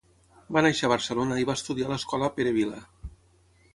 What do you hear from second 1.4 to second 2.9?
i va estudiar a l'escola Pere Vila.